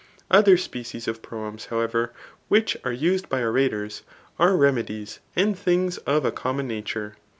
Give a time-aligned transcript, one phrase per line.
[0.31, 2.11] Other species of proems, however,
[2.47, 4.01] which are used by orators,
[4.39, 7.17] are remedies, and things of a common nature.